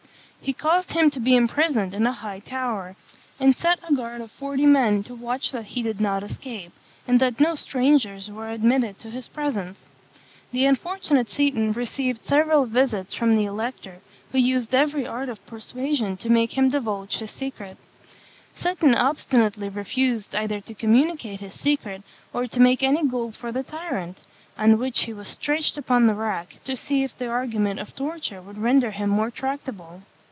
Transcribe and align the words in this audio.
He 0.43 0.53
caused 0.53 0.93
him 0.93 1.11
to 1.11 1.19
be 1.19 1.35
imprisoned 1.35 1.93
in 1.93 2.07
a 2.07 2.11
high 2.11 2.39
tower, 2.39 2.95
and 3.39 3.55
set 3.55 3.77
a 3.87 3.93
guard 3.93 4.21
of 4.21 4.31
forty 4.31 4.65
men 4.65 5.03
to 5.03 5.13
watch 5.13 5.51
that 5.51 5.65
he 5.65 5.83
did 5.83 6.01
not 6.01 6.23
escape, 6.23 6.73
and 7.07 7.19
that 7.19 7.39
no 7.39 7.53
strangers 7.53 8.27
were 8.27 8.49
admitted 8.49 8.97
to 8.99 9.11
his 9.11 9.27
presence. 9.27 9.85
The 10.51 10.65
unfortunate 10.65 11.29
Seton 11.29 11.73
received 11.73 12.23
several 12.23 12.65
visits 12.65 13.13
from 13.13 13.35
the 13.35 13.45
elector, 13.45 14.01
who 14.31 14.39
used 14.39 14.73
every 14.73 15.05
art 15.05 15.29
of 15.29 15.45
persuasion 15.45 16.17
to 16.17 16.29
make 16.29 16.57
him 16.57 16.69
divulge 16.71 17.17
his 17.17 17.29
secret. 17.29 17.77
Seton 18.55 18.95
obstinately 18.95 19.69
refused 19.69 20.33
either 20.35 20.59
to 20.61 20.73
communicate 20.73 21.39
his 21.39 21.53
secret, 21.53 22.01
or 22.33 22.47
to 22.47 22.59
make 22.59 22.81
any 22.81 23.05
gold 23.07 23.35
for 23.35 23.51
the 23.51 23.61
tyrant; 23.61 24.17
on 24.57 24.79
which 24.79 25.03
he 25.03 25.13
was 25.13 25.27
stretched 25.27 25.77
upon 25.77 26.07
the 26.07 26.15
rack, 26.15 26.57
to 26.63 26.75
see 26.75 27.03
if 27.03 27.15
the 27.15 27.27
argument 27.27 27.79
of 27.79 27.95
torture 27.95 28.41
would 28.41 28.57
render 28.57 28.89
him 28.89 29.07
more 29.11 29.29
tractable. 29.29 30.01